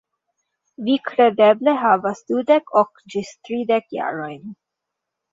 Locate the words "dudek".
2.31-2.73